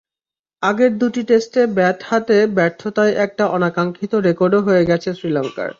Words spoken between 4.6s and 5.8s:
হয়ে গেছে শ্রীলঙ্কার।